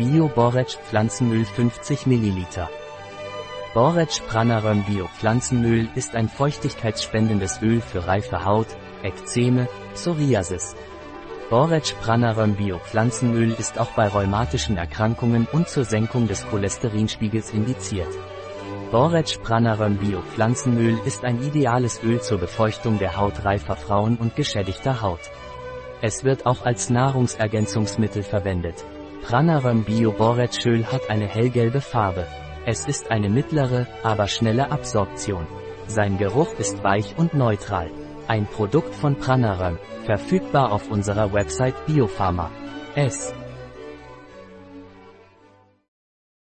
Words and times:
Bio 0.00 0.28
Borretsch 0.28 0.78
Pflanzenöl 0.78 1.44
50 1.44 2.06
ml. 2.06 2.46
Borretsch 3.74 4.22
Pranarum 4.26 4.82
Bio 4.84 5.06
Pflanzenöl 5.08 5.90
ist 5.94 6.14
ein 6.14 6.30
feuchtigkeitsspendendes 6.30 7.60
Öl 7.60 7.82
für 7.82 8.06
reife 8.06 8.46
Haut, 8.46 8.68
Ekzeme, 9.02 9.68
Psoriasis. 9.92 10.74
Borretsch 11.50 11.92
Pranarum 12.00 12.54
Bio 12.54 12.78
Pflanzenöl 12.78 13.52
ist 13.52 13.78
auch 13.78 13.90
bei 13.90 14.08
rheumatischen 14.08 14.78
Erkrankungen 14.78 15.46
und 15.52 15.68
zur 15.68 15.84
Senkung 15.84 16.26
des 16.28 16.46
Cholesterinspiegels 16.48 17.50
indiziert. 17.50 18.14
Borretsch 18.90 19.36
Pranarum 19.42 19.98
Bio 19.98 20.22
Pflanzenöl 20.22 20.98
ist 21.04 21.26
ein 21.26 21.42
ideales 21.42 22.02
Öl 22.02 22.22
zur 22.22 22.38
Befeuchtung 22.38 22.98
der 22.98 23.18
Haut 23.18 23.44
reifer 23.44 23.76
Frauen 23.76 24.16
und 24.16 24.34
geschädigter 24.34 25.02
Haut. 25.02 25.30
Es 26.00 26.24
wird 26.24 26.46
auch 26.46 26.64
als 26.64 26.88
Nahrungsergänzungsmittel 26.88 28.22
verwendet. 28.22 28.82
Pranarum 29.22 29.84
Bio 29.84 30.12
Borretschöl 30.12 30.84
hat 30.86 31.08
eine 31.10 31.26
hellgelbe 31.26 31.80
Farbe. 31.80 32.26
Es 32.66 32.86
ist 32.86 33.10
eine 33.10 33.28
mittlere, 33.28 33.86
aber 34.02 34.26
schnelle 34.26 34.70
Absorption. 34.72 35.46
Sein 35.86 36.18
Geruch 36.18 36.54
ist 36.58 36.82
weich 36.82 37.14
und 37.16 37.34
neutral. 37.34 37.90
Ein 38.28 38.46
Produkt 38.46 38.94
von 38.94 39.16
Pranarum, 39.16 39.78
verfügbar 40.04 40.72
auf 40.72 40.90
unserer 40.90 41.32
Website 41.32 41.86
Biopharma. 41.86 42.50
S. 42.94 43.32